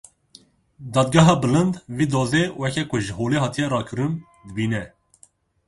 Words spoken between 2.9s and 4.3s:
ji holê hatiye rakirin,